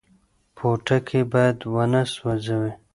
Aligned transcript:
پوټکی 0.55 1.21
باید 1.31 1.57
ونه 1.73 2.01
سوځي. 2.13 2.67